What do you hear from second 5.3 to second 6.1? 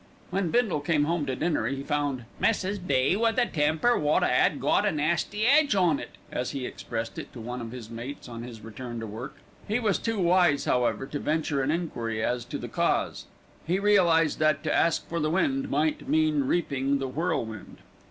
edge on it,"